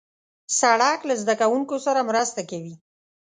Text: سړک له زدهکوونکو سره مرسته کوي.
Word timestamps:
سړک 0.59 0.99
له 1.09 1.13
زدهکوونکو 1.21 1.75
سره 1.85 2.07
مرسته 2.09 2.41
کوي. 2.49 2.75